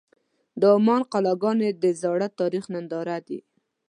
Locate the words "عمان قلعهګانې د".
0.75-1.85